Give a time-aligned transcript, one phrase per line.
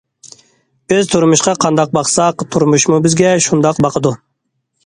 [0.93, 4.17] بىز تۇرمۇشقا قانداق باقساق، تۇرمۇشمۇ بىزگە شۇنداق باقىدۇ.